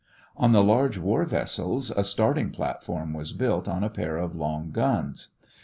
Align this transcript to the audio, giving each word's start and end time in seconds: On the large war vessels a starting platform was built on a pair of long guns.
On 0.35 0.51
the 0.51 0.63
large 0.63 0.97
war 0.97 1.25
vessels 1.25 1.91
a 1.91 2.03
starting 2.03 2.49
platform 2.49 3.13
was 3.13 3.33
built 3.33 3.67
on 3.67 3.83
a 3.83 3.89
pair 3.91 4.17
of 4.17 4.35
long 4.35 4.71
guns. 4.71 5.27